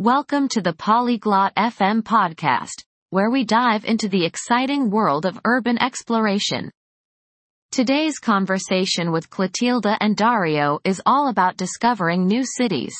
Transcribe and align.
Welcome 0.00 0.48
to 0.52 0.62
the 0.62 0.72
Polyglot 0.72 1.54
FM 1.56 2.00
podcast, 2.00 2.86
where 3.10 3.28
we 3.28 3.44
dive 3.44 3.84
into 3.84 4.08
the 4.08 4.24
exciting 4.24 4.88
world 4.88 5.26
of 5.26 5.38
urban 5.44 5.76
exploration. 5.76 6.70
Today's 7.70 8.18
conversation 8.18 9.12
with 9.12 9.28
Clotilda 9.28 9.98
and 10.00 10.16
Dario 10.16 10.80
is 10.84 11.02
all 11.04 11.28
about 11.28 11.58
discovering 11.58 12.26
new 12.26 12.46
cities. 12.46 12.94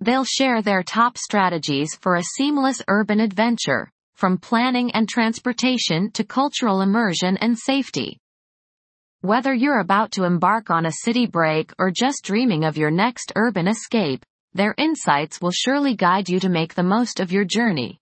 They'll 0.00 0.24
share 0.24 0.62
their 0.62 0.82
top 0.82 1.16
strategies 1.16 1.94
for 1.94 2.16
a 2.16 2.24
seamless 2.24 2.82
urban 2.88 3.20
adventure, 3.20 3.88
from 4.16 4.38
planning 4.38 4.90
and 4.90 5.08
transportation 5.08 6.10
to 6.14 6.24
cultural 6.24 6.80
immersion 6.80 7.36
and 7.36 7.56
safety. 7.56 8.18
Whether 9.20 9.54
you're 9.54 9.78
about 9.78 10.10
to 10.14 10.24
embark 10.24 10.70
on 10.70 10.86
a 10.86 10.92
city 11.04 11.26
break 11.26 11.72
or 11.78 11.92
just 11.92 12.24
dreaming 12.24 12.64
of 12.64 12.76
your 12.76 12.90
next 12.90 13.30
urban 13.36 13.68
escape, 13.68 14.26
their 14.54 14.74
insights 14.78 15.40
will 15.40 15.50
surely 15.50 15.94
guide 15.94 16.28
you 16.28 16.40
to 16.40 16.48
make 16.48 16.74
the 16.74 16.82
most 16.82 17.20
of 17.20 17.32
your 17.32 17.44
journey. 17.44 17.98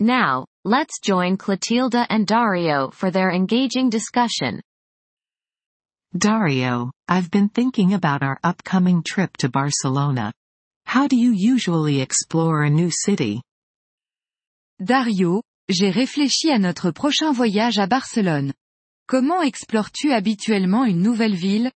Now, 0.00 0.46
let's 0.64 0.98
join 1.00 1.36
Clotilda 1.36 2.06
and 2.10 2.26
Dario 2.26 2.90
for 2.90 3.10
their 3.10 3.30
engaging 3.30 3.90
discussion. 3.90 4.60
Dario, 6.16 6.90
I've 7.08 7.30
been 7.30 7.48
thinking 7.48 7.94
about 7.94 8.22
our 8.22 8.38
upcoming 8.42 9.02
trip 9.02 9.36
to 9.38 9.48
Barcelona. 9.48 10.32
How 10.86 11.08
do 11.08 11.16
you 11.16 11.32
usually 11.32 12.00
explore 12.00 12.62
a 12.62 12.70
new 12.70 12.90
city? 12.90 13.40
Dario, 14.84 15.42
j'ai 15.68 15.90
réfléchi 15.90 16.50
à 16.50 16.60
notre 16.60 16.90
prochain 16.90 17.32
voyage 17.32 17.78
à 17.78 17.88
Barcelone. 17.88 18.52
Comment 19.06 19.42
explores-tu 19.42 20.12
habituellement 20.12 20.84
une 20.84 21.02
nouvelle 21.02 21.34
ville? 21.34 21.70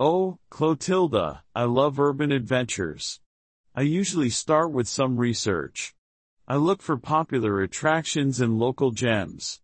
Oh, 0.00 0.38
Clotilda, 0.50 1.44
I 1.54 1.64
love 1.64 2.00
urban 2.00 2.32
adventures. 2.32 3.20
I 3.76 3.82
usually 3.82 4.28
start 4.28 4.72
with 4.72 4.88
some 4.88 5.16
research. 5.16 5.94
I 6.48 6.56
look 6.56 6.82
for 6.82 6.96
popular 6.96 7.62
attractions 7.62 8.40
and 8.40 8.58
local 8.58 8.90
gems. 8.90 9.60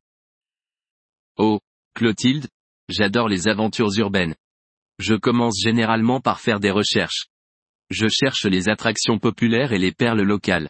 Oh, 1.36 1.58
Clotilde, 1.96 2.48
j'adore 2.88 3.28
les 3.28 3.48
aventures 3.48 3.98
urbaines. 3.98 4.36
Je 5.00 5.16
commence 5.18 5.58
généralement 5.60 6.22
par 6.22 6.38
faire 6.38 6.60
des 6.60 6.70
recherches. 6.70 7.26
Je 7.90 8.06
cherche 8.08 8.44
les 8.44 8.68
attractions 8.68 9.18
populaires 9.18 9.72
et 9.72 9.78
les 9.78 9.92
perles 9.92 10.22
locales. 10.22 10.68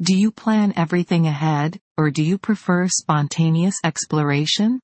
Do 0.00 0.14
you 0.14 0.32
plan 0.32 0.72
everything 0.76 1.28
ahead, 1.28 1.78
or 1.96 2.10
do 2.10 2.22
you 2.24 2.38
prefer 2.38 2.88
spontaneous 2.88 3.76
exploration? 3.84 4.80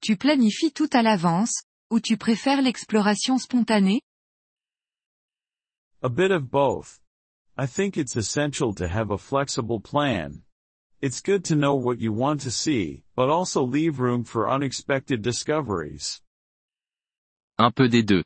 Tu 0.00 0.16
planifies 0.16 0.72
tout 0.72 0.88
à 0.92 1.02
l'avance, 1.02 1.62
ou 1.90 2.00
tu 2.00 2.16
préfères 2.16 2.62
l'exploration 2.62 3.38
spontanée? 3.38 4.00
A 6.02 6.08
bit 6.08 6.30
of 6.30 6.48
both. 6.48 7.00
I 7.58 7.66
think 7.66 7.96
it's 7.96 8.16
essential 8.16 8.72
to 8.76 8.86
have 8.86 9.10
a 9.10 9.18
flexible 9.18 9.80
plan. 9.80 10.42
It's 11.02 11.20
good 11.20 11.44
to 11.46 11.56
know 11.56 11.74
what 11.74 12.00
you 12.00 12.12
want 12.12 12.40
to 12.42 12.50
see, 12.50 13.02
but 13.16 13.28
also 13.28 13.64
leave 13.66 13.98
room 13.98 14.24
for 14.24 14.48
unexpected 14.48 15.20
discoveries. 15.22 16.20
Un 17.58 17.72
peu 17.72 17.88
des 17.88 18.04
deux. 18.04 18.22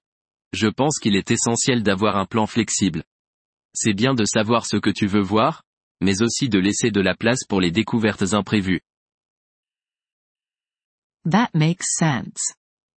Je 0.53 0.69
pense 0.69 0.99
qu'il 0.99 1.17
est 1.17 1.31
essentiel 1.31 1.83
d'avoir 1.83 2.19
un 2.19 2.27
plan 2.27 2.47
flexible. 2.47 3.05
C'est 3.75 3.95
bien 3.95 4.13
de 4.13 4.27
savoir 4.27 4.67
ce 4.67 4.77
que 4.77 4.91
tu 4.91 5.07
veux 5.07 5.23
voir, 5.23 5.63
mais 6.03 6.21
aussi 6.21 6.51
de 6.51 6.59
laisser 6.59 6.91
de 6.91 7.01
la 7.01 7.15
place 7.15 7.45
pour 7.49 7.63
les 7.63 7.71
découvertes 7.71 8.35
imprévues. 8.35 8.83
That 11.25 11.55
makes 11.55 11.97
sense. 11.97 12.41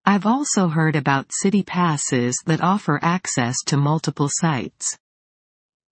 I've 0.05 0.25
also 0.25 0.69
heard 0.69 0.95
about 0.95 1.31
city 1.31 1.63
passes 1.63 2.35
that 2.45 2.61
offer 2.61 2.99
access 3.01 3.57
to 3.67 3.77
multiple 3.77 4.29
sites. 4.29 4.97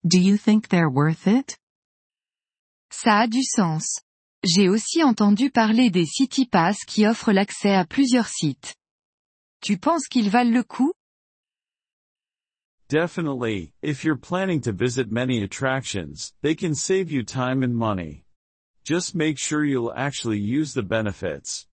Do 0.05 0.19
you 0.19 0.37
think 0.37 0.67
they're 0.67 0.89
worth 0.89 1.27
it? 1.27 1.57
Ça 2.91 3.23
a 3.23 3.27
du 3.27 3.41
sens. 3.43 4.01
J'ai 4.43 4.69
aussi 4.69 5.03
entendu 5.03 5.51
parler 5.51 5.89
des 5.89 6.05
City 6.05 6.45
Pass 6.45 6.83
qui 6.85 7.05
offrent 7.05 7.31
l'accès 7.31 7.75
à 7.75 7.85
plusieurs 7.85 8.27
sites. 8.27 8.75
Tu 9.61 9.77
penses 9.77 10.07
qu'ils 10.07 10.29
valent 10.29 10.51
le 10.51 10.63
coup? 10.63 10.93
Definitely, 12.89 13.73
if 13.81 14.03
you're 14.03 14.17
planning 14.17 14.59
to 14.61 14.71
visit 14.71 15.11
many 15.11 15.43
attractions, 15.43 16.33
they 16.41 16.55
can 16.55 16.73
save 16.75 17.11
you 17.11 17.23
time 17.23 17.63
and 17.63 17.75
money. 17.75 18.25
Just 18.83 19.15
make 19.15 19.37
sure 19.37 19.63
you'll 19.63 19.93
actually 19.95 20.39
use 20.39 20.73
the 20.73 20.83
benefits. 20.83 21.67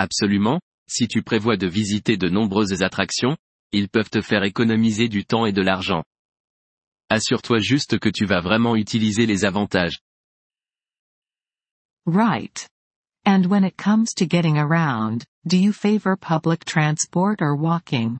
Absolument, 0.00 0.62
si 0.88 1.08
tu 1.08 1.22
prévois 1.22 1.58
de 1.58 1.66
visiter 1.66 2.16
de 2.16 2.30
nombreuses 2.30 2.82
attractions, 2.82 3.36
ils 3.70 3.90
peuvent 3.90 4.08
te 4.08 4.22
faire 4.22 4.44
économiser 4.44 5.10
du 5.10 5.26
temps 5.26 5.44
et 5.44 5.52
de 5.52 5.60
l'argent. 5.60 6.04
Assure-toi 7.10 7.58
juste 7.58 7.98
que 7.98 8.08
tu 8.08 8.24
vas 8.24 8.40
vraiment 8.40 8.76
utiliser 8.76 9.26
les 9.26 9.44
avantages. 9.44 10.00
Right. 12.06 12.66
And 13.26 13.44
when 13.44 13.62
it 13.62 13.76
comes 13.76 14.14
to 14.14 14.24
getting 14.24 14.56
around, 14.56 15.26
do 15.44 15.58
you 15.58 15.70
favor 15.70 16.16
public 16.16 16.64
transport 16.64 17.42
or 17.42 17.54
walking? 17.54 18.16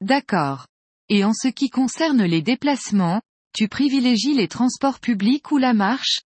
D'accord. 0.00 0.66
Et 1.08 1.22
en 1.22 1.34
ce 1.34 1.46
qui 1.46 1.70
concerne 1.70 2.24
les 2.24 2.42
déplacements, 2.42 3.22
tu 3.54 3.68
privilégies 3.68 4.34
les 4.34 4.48
transports 4.48 4.98
publics 4.98 5.52
ou 5.52 5.58
la 5.58 5.72
marche? 5.72 6.22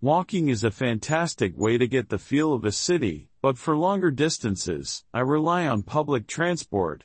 Walking 0.00 0.48
is 0.48 0.62
a 0.62 0.70
fantastic 0.70 1.58
way 1.58 1.76
to 1.76 1.88
get 1.88 2.08
the 2.08 2.18
feel 2.18 2.52
of 2.52 2.64
a 2.64 2.70
city, 2.70 3.30
but 3.42 3.58
for 3.58 3.76
longer 3.76 4.12
distances, 4.12 5.02
I 5.12 5.22
rely 5.22 5.66
on 5.66 5.82
public 5.82 6.28
transport. 6.28 7.02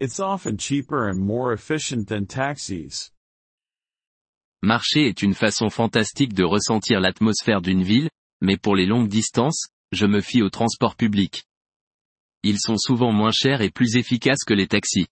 It's 0.00 0.18
often 0.18 0.56
cheaper 0.56 1.08
and 1.08 1.20
more 1.20 1.52
efficient 1.52 2.08
than 2.08 2.26
taxis. 2.26 3.12
Marcher 4.64 5.06
est 5.06 5.22
une 5.22 5.34
façon 5.34 5.70
fantastique 5.70 6.34
de 6.34 6.42
ressentir 6.42 6.98
l'atmosphère 6.98 7.60
d'une 7.60 7.84
ville, 7.84 8.10
mais 8.40 8.56
pour 8.56 8.74
les 8.74 8.86
longues 8.86 9.08
distances, 9.08 9.68
je 9.92 10.06
me 10.06 10.20
fie 10.20 10.42
au 10.42 10.50
transport 10.50 10.96
public. 10.96 11.44
Ils 12.42 12.58
sont 12.58 12.78
souvent 12.78 13.12
moins 13.12 13.30
chers 13.30 13.60
et 13.60 13.70
plus 13.70 13.94
efficaces 13.94 14.42
que 14.44 14.54
les 14.54 14.66
taxis. 14.66 15.06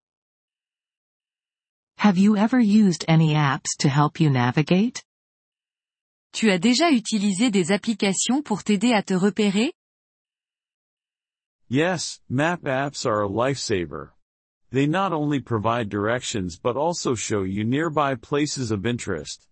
Have 1.98 2.18
you 2.18 2.36
ever 2.36 2.58
used 2.58 3.04
any 3.06 3.36
apps 3.36 3.76
to 3.78 3.88
help 3.88 4.18
you 4.18 4.28
navigate? 4.28 5.04
Tu 6.32 6.50
as 6.50 6.58
déjà 6.58 6.90
utilisé 6.90 7.50
des 7.50 7.72
applications 7.72 8.42
pour 8.42 8.64
t'aider 8.64 8.92
à 8.94 9.02
te 9.02 9.12
repérer? 9.12 9.72
Yes, 11.68 12.20
map 12.28 12.66
apps 12.66 13.06
are 13.06 13.22
a 13.22 13.28
lifesaver. 13.28 14.14
They 14.70 14.86
not 14.86 15.12
only 15.12 15.40
provide 15.40 15.90
directions 15.90 16.58
but 16.58 16.76
also 16.76 17.14
show 17.14 17.44
you 17.44 17.64
nearby 17.64 18.14
places 18.16 18.70
of 18.70 18.86
interest. 18.86 19.46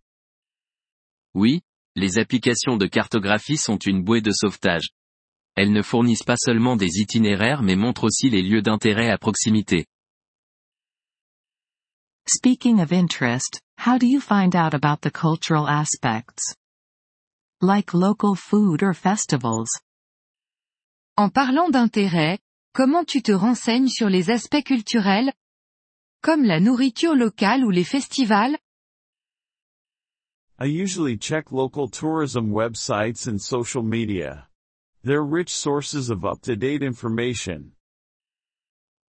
Oui, 1.35 1.61
les 1.97 2.19
applications 2.19 2.79
de 2.79 2.87
cartographie 2.87 3.59
sont 3.59 3.79
une 3.79 4.03
bouée 4.03 4.23
de 4.23 4.33
sauvetage. 4.33 4.89
Elles 5.57 5.73
ne 5.73 5.83
fournissent 5.83 6.25
pas 6.25 6.37
seulement 6.39 6.77
des 6.77 7.01
itinéraires 7.01 7.62
mais 7.62 7.77
montrent 7.77 8.05
aussi 8.05 8.31
les 8.31 8.43
lieux 8.43 8.62
d'intérêt 8.62 9.11
à 9.11 9.19
proximité. 9.19 9.87
Speaking 12.27 12.81
of 12.81 12.93
interest, 12.93 13.61
how 13.77 13.99
do 13.99 14.07
you 14.07 14.21
find 14.21 14.57
out 14.57 14.73
about 14.73 15.03
the 15.03 15.11
cultural 15.11 15.67
aspects? 15.69 16.55
Like 17.62 17.93
local 17.93 18.37
food 18.37 18.82
or 18.82 18.94
festivals. 18.94 19.69
En 21.19 21.28
parlant 21.28 21.69
d'intérêt, 21.69 22.38
comment 22.72 23.04
tu 23.04 23.21
te 23.21 23.32
renseignes 23.32 23.88
sur 23.88 24.09
les 24.09 24.31
aspects 24.31 24.65
culturels? 24.65 25.31
Comme 26.22 26.43
la 26.43 26.59
nourriture 26.59 27.15
locale 27.15 27.62
ou 27.62 27.69
les 27.69 27.84
festivals? 27.84 28.56
I 30.59 30.69
usually 30.69 31.19
check 31.19 31.53
local 31.53 31.91
tourism 31.91 32.50
websites 32.50 33.28
and 33.28 33.38
social 33.38 33.82
media. 33.82 34.49
They're 35.04 35.22
rich 35.22 35.50
sources 35.50 36.09
of 36.09 36.25
up-to-date 36.25 36.82
information. 36.82 37.72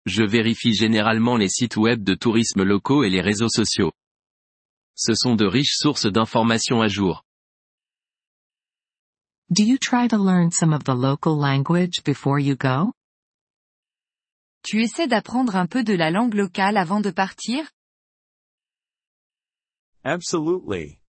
Je 0.08 0.24
vérifie 0.24 0.74
généralement 0.74 1.38
les 1.38 1.50
sites 1.50 1.78
web 1.78 2.04
de 2.04 2.16
tourisme 2.16 2.64
locaux 2.64 3.04
et 3.04 3.12
les 3.12 3.22
réseaux 3.22 3.50
sociaux. 3.50 3.92
Ce 4.96 5.14
sont 5.14 5.36
de 5.36 5.46
riches 5.46 5.76
sources 5.76 6.08
d'informations 6.08 6.82
à 6.82 6.88
jour. 6.88 7.24
Do 9.52 9.64
you 9.64 9.80
try 9.80 10.08
to 10.08 10.18
learn 10.18 10.52
some 10.52 10.74
of 10.74 10.84
the 10.84 10.94
local 10.94 11.36
language 11.36 12.04
before 12.04 12.38
you 12.38 12.56
go? 12.56 12.94
Tu 14.64 14.84
essaies 14.84 15.08
d'apprendre 15.08 15.56
un 15.56 15.66
peu 15.66 15.84
de 15.84 15.98
la 15.98 16.12
langue 16.12 16.36
locale 16.36 16.78
avant 16.78 17.02
de 17.02 17.12
partir? 17.12 17.68
Absolutely. 20.06 21.00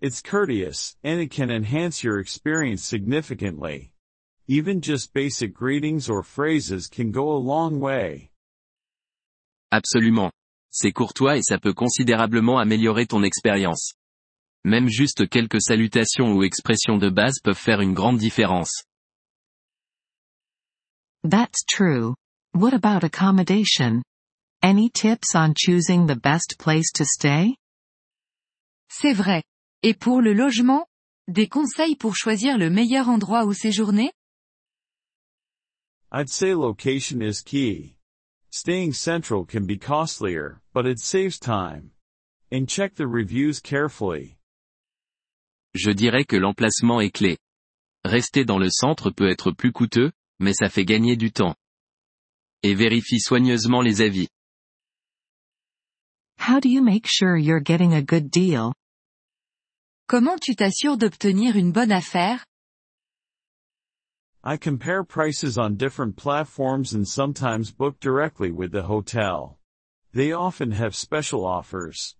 It's 0.00 0.20
courteous, 0.20 0.96
and 1.04 1.20
it 1.20 1.30
can 1.30 1.52
enhance 1.52 2.02
your 2.02 2.18
experience 2.18 2.82
significantly. 2.82 3.92
Even 4.48 4.80
just 4.80 5.14
basic 5.14 5.54
greetings 5.54 6.08
or 6.08 6.24
phrases 6.24 6.88
can 6.88 7.12
go 7.12 7.30
a 7.30 7.38
long 7.38 7.78
way. 7.78 8.32
Absolument. 9.70 10.32
C'est 10.72 10.92
courtois 10.92 11.36
et 11.36 11.42
ça 11.42 11.60
peut 11.60 11.74
considérablement 11.74 12.58
améliorer 12.58 13.06
ton 13.06 13.22
expérience. 13.22 13.94
Même 14.64 14.88
juste 14.88 15.28
quelques 15.28 15.60
salutations 15.60 16.32
ou 16.32 16.42
expressions 16.42 16.96
de 16.96 17.10
base 17.10 17.38
peuvent 17.42 17.58
faire 17.58 17.80
une 17.80 17.92
grande 17.92 18.18
différence. 18.18 18.84
That's 21.22 21.64
true. 21.66 22.14
What 22.54 22.72
about 22.72 23.04
accommodation? 23.04 24.02
Any 24.62 24.88
tips 24.90 25.34
on 25.34 25.54
choosing 25.54 26.06
the 26.06 26.16
best 26.16 26.56
place 26.58 26.90
to 26.94 27.04
stay? 27.04 27.56
C'est 28.88 29.12
vrai. 29.12 29.42
Et 29.82 29.94
pour 29.94 30.22
le 30.22 30.32
logement? 30.32 30.86
Des 31.28 31.48
conseils 31.48 31.96
pour 31.96 32.16
choisir 32.16 32.58
le 32.58 32.70
meilleur 32.70 33.08
endroit 33.08 33.44
où 33.44 33.52
séjourner? 33.52 34.12
I'd 36.12 36.30
say 36.30 36.54
location 36.54 37.20
is 37.22 37.42
key. 37.42 37.96
Staying 38.50 38.92
central 38.92 39.44
can 39.44 39.66
be 39.66 39.76
costlier, 39.76 40.60
but 40.72 40.86
it 40.86 41.00
saves 41.00 41.38
time. 41.38 41.90
And 42.52 42.68
check 42.68 42.94
the 42.94 43.08
reviews 43.08 43.58
carefully. 43.60 44.33
Je 45.74 45.90
dirais 45.90 46.24
que 46.24 46.36
l'emplacement 46.36 47.00
est 47.00 47.10
clé. 47.10 47.38
Rester 48.04 48.44
dans 48.44 48.58
le 48.58 48.70
centre 48.70 49.10
peut 49.10 49.28
être 49.28 49.50
plus 49.50 49.72
coûteux, 49.72 50.12
mais 50.38 50.52
ça 50.52 50.68
fait 50.68 50.84
gagner 50.84 51.16
du 51.16 51.32
temps. 51.32 51.56
Et 52.62 52.74
vérifie 52.74 53.20
soigneusement 53.20 53.82
les 53.82 54.00
avis. 54.00 54.28
How 56.38 56.60
do 56.60 56.68
you 56.68 56.82
make 56.82 57.06
sure 57.06 57.36
you're 57.36 57.62
getting 57.62 57.94
a 57.94 58.02
good 58.02 58.30
deal? 58.30 58.72
Comment 60.06 60.38
tu 60.38 60.54
t'assures 60.54 60.98
d'obtenir 60.98 61.56
une 61.56 61.72
bonne 61.72 61.92
affaire? 61.92 62.44
I 64.44 64.58
compare 64.58 65.04
prices 65.04 65.56
on 65.56 65.76
different 65.76 66.16
platforms 66.16 66.92
and 66.94 67.08
sometimes 67.08 67.72
book 67.72 67.98
directly 67.98 68.50
with 68.50 68.72
the 68.72 68.82
hotel. 68.82 69.58
They 70.12 70.32
often 70.32 70.72
have 70.72 70.94
special 70.94 71.46
offers. 71.46 72.14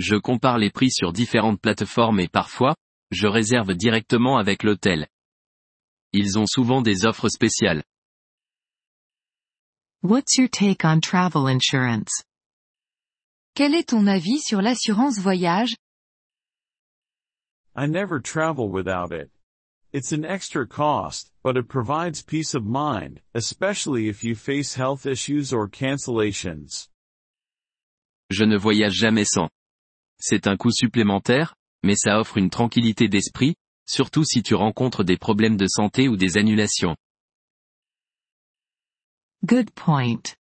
Je 0.00 0.16
compare 0.16 0.56
les 0.56 0.70
prix 0.70 0.90
sur 0.90 1.12
différentes 1.12 1.60
plateformes 1.60 2.20
et 2.20 2.28
parfois, 2.28 2.74
je 3.10 3.26
réserve 3.26 3.74
directement 3.74 4.38
avec 4.38 4.62
l'hôtel. 4.62 5.06
Ils 6.14 6.38
ont 6.38 6.46
souvent 6.46 6.80
des 6.80 7.04
offres 7.04 7.28
spéciales. 7.28 7.82
What's 10.02 10.38
your 10.38 10.48
take 10.48 10.86
on 10.86 11.00
travel 11.00 11.46
insurance? 11.46 12.24
Quel 13.54 13.74
est 13.74 13.90
ton 13.90 14.06
avis 14.06 14.40
sur 14.40 14.62
l'assurance 14.62 15.18
voyage? 15.18 15.76
I 17.76 17.86
never 17.86 18.22
travel 18.22 18.70
without 18.70 19.12
it. 19.12 19.30
It's 19.92 20.12
an 20.12 20.24
extra 20.24 20.66
cost, 20.66 21.30
but 21.44 21.58
it 21.58 21.68
provides 21.68 22.22
peace 22.22 22.54
of 22.54 22.64
mind, 22.64 23.20
especially 23.34 24.08
if 24.08 24.24
you 24.24 24.34
face 24.34 24.76
health 24.76 25.04
issues 25.04 25.52
or 25.52 25.68
cancellations. 25.68 26.88
Je 28.30 28.46
ne 28.46 28.56
voyage 28.56 28.94
jamais 28.94 29.26
sans. 29.26 29.50
C'est 30.20 30.46
un 30.46 30.56
coût 30.56 30.70
supplémentaire, 30.70 31.54
mais 31.82 31.96
ça 31.96 32.20
offre 32.20 32.36
une 32.36 32.50
tranquillité 32.50 33.08
d'esprit, 33.08 33.54
surtout 33.86 34.24
si 34.24 34.42
tu 34.42 34.54
rencontres 34.54 35.02
des 35.02 35.16
problèmes 35.16 35.56
de 35.56 35.66
santé 35.66 36.08
ou 36.08 36.16
des 36.16 36.36
annulations. 36.36 36.94
Good 39.46 39.70
point. 39.74 40.36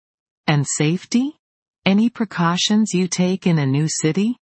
And 0.47 0.63
safety? 0.65 1.37
Any 1.85 2.09
precautions 2.09 2.93
you 2.93 3.07
take 3.07 3.45
in 3.45 3.59
a 3.59 3.65
new 3.65 3.87
city? 3.87 4.35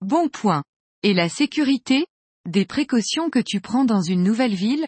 Bon 0.00 0.28
point. 0.28 0.62
Et 1.02 1.12
la 1.12 1.28
sécurité? 1.28 2.06
Des 2.46 2.64
précautions 2.64 3.28
que 3.28 3.42
tu 3.42 3.60
prends 3.60 3.84
dans 3.84 4.02
une 4.02 4.22
nouvelle 4.22 4.54
ville? 4.54 4.86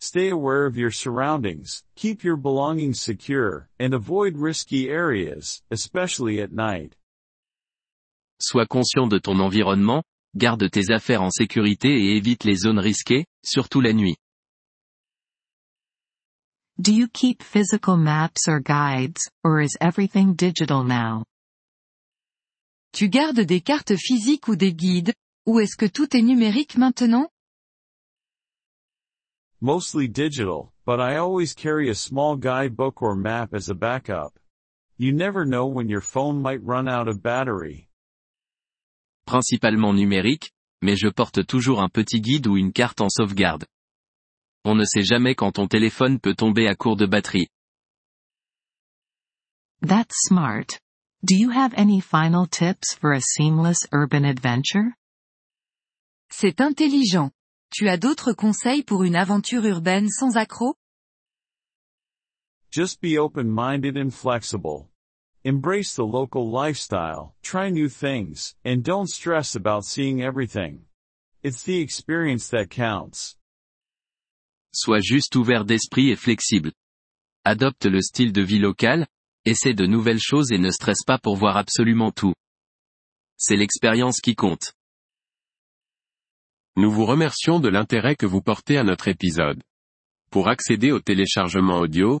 Stay 0.00 0.30
aware 0.30 0.66
of 0.66 0.76
your 0.76 0.90
surroundings, 0.90 1.84
keep 1.94 2.24
your 2.24 2.36
belongings 2.36 3.00
secure, 3.00 3.68
and 3.78 3.94
avoid 3.94 4.36
risky 4.36 4.90
areas, 4.90 5.62
especially 5.70 6.40
at 6.40 6.50
night. 6.50 6.96
Sois 8.44 8.66
conscient 8.66 9.06
de 9.06 9.18
ton 9.18 9.38
environnement, 9.38 10.02
garde 10.34 10.68
tes 10.68 10.90
affaires 10.90 11.22
en 11.22 11.30
sécurité 11.30 11.88
et 11.88 12.16
évite 12.16 12.42
les 12.42 12.56
zones 12.56 12.80
risquées, 12.80 13.24
surtout 13.44 13.80
la 13.80 13.92
nuit. 13.92 14.16
Do 16.76 16.92
you 16.92 17.06
keep 17.06 17.40
physical 17.40 17.96
maps 17.96 18.48
or 18.48 18.58
guides, 18.58 19.30
or 19.44 19.60
is 19.60 19.76
everything 19.80 20.34
digital 20.34 20.82
now? 20.82 21.24
Tu 22.92 23.08
gardes 23.08 23.46
des 23.46 23.60
cartes 23.60 23.94
physiques 23.96 24.48
ou 24.48 24.56
des 24.56 24.74
guides, 24.74 25.14
ou 25.46 25.60
est-ce 25.60 25.76
que 25.76 25.86
tout 25.86 26.16
est 26.16 26.22
numérique 26.22 26.76
maintenant? 26.76 27.28
Mostly 29.60 30.08
digital, 30.08 30.72
but 30.84 30.98
I 30.98 31.16
always 31.16 31.54
carry 31.54 31.90
a 31.90 31.94
small 31.94 32.34
guidebook 32.36 33.02
or 33.02 33.14
map 33.14 33.54
as 33.54 33.68
a 33.68 33.74
backup. 33.74 34.36
You 34.98 35.12
never 35.12 35.44
know 35.44 35.68
when 35.68 35.88
your 35.88 36.00
phone 36.00 36.42
might 36.42 36.60
run 36.64 36.88
out 36.88 37.06
of 37.06 37.22
battery. 37.22 37.86
Principalement 39.24 39.94
numérique, 39.94 40.52
mais 40.82 40.96
je 40.96 41.08
porte 41.08 41.46
toujours 41.46 41.80
un 41.80 41.88
petit 41.88 42.20
guide 42.20 42.46
ou 42.46 42.56
une 42.56 42.72
carte 42.72 43.00
en 43.00 43.08
sauvegarde. 43.08 43.64
On 44.64 44.74
ne 44.74 44.84
sait 44.84 45.04
jamais 45.04 45.34
quand 45.34 45.52
ton 45.52 45.66
téléphone 45.66 46.20
peut 46.20 46.34
tomber 46.34 46.68
à 46.68 46.74
court 46.74 46.96
de 46.96 47.06
batterie. 47.06 47.48
That's 49.80 50.14
smart. 50.28 50.78
Do 51.24 51.34
you 51.36 51.50
have 51.50 51.72
any 51.76 52.00
final 52.00 52.46
tips 52.48 52.94
for 52.94 53.12
a 53.12 53.20
seamless 53.20 53.86
urban 53.92 54.24
adventure? 54.24 54.92
C'est 56.30 56.60
intelligent. 56.60 57.30
Tu 57.70 57.88
as 57.88 57.96
d'autres 57.96 58.32
conseils 58.32 58.82
pour 58.82 59.02
une 59.02 59.16
aventure 59.16 59.64
urbaine 59.64 60.08
sans 60.08 60.36
accroc? 60.36 60.76
Just 62.70 63.00
be 63.00 63.18
open-minded 63.18 63.96
and 63.96 64.10
flexible. 64.10 64.91
Embrace 65.44 65.96
the 65.96 66.04
local 66.04 66.48
lifestyle, 66.48 67.34
try 67.42 67.68
new 67.68 67.88
things, 67.88 68.54
and 68.64 68.84
don't 68.84 69.08
stress 69.08 69.56
about 69.56 69.84
seeing 69.84 70.22
everything. 70.22 70.84
It's 71.42 71.64
the 71.64 71.80
experience 71.80 72.48
that 72.50 72.70
counts. 72.70 73.36
Sois 74.72 75.00
juste 75.02 75.34
ouvert 75.34 75.64
d'esprit 75.64 76.10
et 76.10 76.16
flexible. 76.16 76.70
Adopte 77.44 77.86
le 77.86 78.00
style 78.00 78.32
de 78.32 78.40
vie 78.40 78.60
local, 78.60 79.08
essaie 79.44 79.74
de 79.74 79.84
nouvelles 79.84 80.20
choses 80.20 80.52
et 80.52 80.58
ne 80.58 80.70
stresse 80.70 81.02
pas 81.04 81.18
pour 81.18 81.34
voir 81.34 81.56
absolument 81.56 82.12
tout. 82.12 82.34
C'est 83.36 83.56
l'expérience 83.56 84.20
qui 84.20 84.36
compte. 84.36 84.74
Nous 86.76 86.92
vous 86.92 87.04
remercions 87.04 87.58
de 87.58 87.68
l'intérêt 87.68 88.14
que 88.14 88.26
vous 88.26 88.42
portez 88.42 88.78
à 88.78 88.84
notre 88.84 89.08
épisode. 89.08 89.60
Pour 90.30 90.46
accéder 90.46 90.92
au 90.92 91.00
téléchargement 91.00 91.80
audio, 91.80 92.20